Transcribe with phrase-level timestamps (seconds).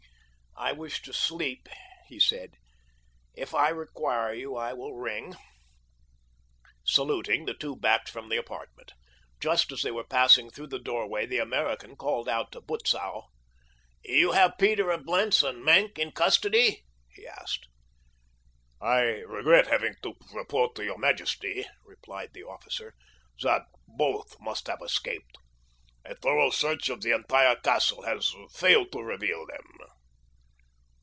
[0.57, 1.67] "I wish to sleep,"
[2.07, 2.51] he said.
[3.33, 5.35] "If I require you I will ring."
[6.85, 8.93] Saluting, the two backed from the apartment.
[9.39, 13.29] Just as they were passing through the doorway the American called out to Butzow.
[14.05, 17.67] "You have Peter of Blentz and Maenck in custody?" he asked.
[18.79, 22.93] "I regret having to report to your majesty," replied the officer,
[23.41, 25.37] "that both must have escaped.
[26.05, 29.65] A thorough search of the entire castle has failed to reveal them."